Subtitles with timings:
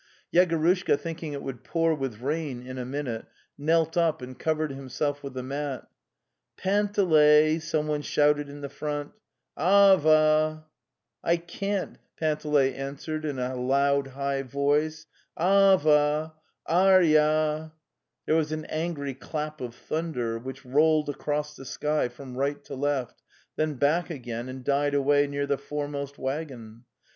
[0.33, 5.21] Yegorushka, thinking it would pour with rain in a minute, knelt up and covered himself
[5.21, 5.87] with the mat.''
[6.57, 9.11] Panteley ey!'' someone shouted in the front.
[9.55, 10.59] ht a ONAN SAE re
[11.33, 15.05] 'I can't!' Panteley answered in a loud high ASicleeh
[15.37, 16.29] inioe WIRTEC COW RMN USM eNO as vem
[16.67, 17.73] AMEN ei AL:
[18.25, 22.73] There was an angry clap of thunder, which rolled across the sky from right to
[22.73, 23.21] left,
[23.55, 26.85] then back again, and died away near the foremost waggon.